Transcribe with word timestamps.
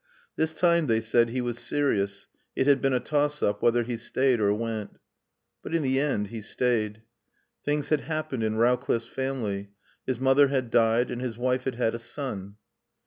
This 0.35 0.51
time, 0.55 0.87
they 0.87 0.99
said, 0.99 1.29
he 1.29 1.41
was 1.41 1.59
serious, 1.59 2.25
it 2.55 2.65
had 2.65 2.81
been 2.81 2.91
a 2.91 2.99
toss 2.99 3.43
up 3.43 3.61
whether 3.61 3.83
he 3.83 3.97
stayed 3.97 4.39
or 4.39 4.51
went. 4.51 4.97
But 5.61 5.75
in 5.75 5.83
the 5.83 5.99
end 5.99 6.29
he 6.29 6.41
stayed. 6.41 7.03
Things 7.63 7.89
had 7.89 8.01
happened 8.01 8.41
in 8.41 8.55
Rowcliffe's 8.55 9.05
family. 9.05 9.69
His 10.07 10.19
mother 10.19 10.47
had 10.47 10.71
died 10.71 11.11
and 11.11 11.21
his 11.21 11.37
wife 11.37 11.65
had 11.65 11.75
had 11.75 11.93
a 11.93 11.99
son. 11.99 12.55